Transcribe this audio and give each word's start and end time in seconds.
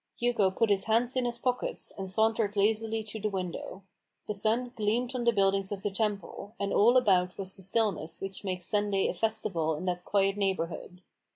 Hugo 0.17 0.49
put 0.49 0.71
his 0.71 0.85
hands 0.85 1.15
in 1.15 1.25
his 1.25 1.37
pockets, 1.37 1.93
and 1.95 2.09
sauntered 2.09 2.55
lazily 2.55 3.03
to 3.03 3.19
the 3.19 3.29
window. 3.29 3.83
The 4.27 4.33
sun 4.33 4.73
gleamed 4.75 5.13
on 5.13 5.25
the 5.25 5.31
buildings 5.31 5.71
of 5.71 5.83
the 5.83 5.91
Temple; 5.91 6.55
and 6.59 6.73
all 6.73 6.97
about 6.97 7.37
was 7.37 7.55
the 7.55 7.61
stillness 7.61 8.19
which 8.19 8.43
makes 8.43 8.65
Sunday 8.65 9.09
a 9.09 9.13
festival 9.13 9.75
in 9.75 9.85
that 9.85 10.03
quiet 10.03 10.37
neighbourhood. 10.37 11.03